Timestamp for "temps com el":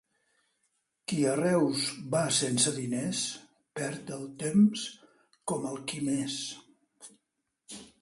4.43-5.81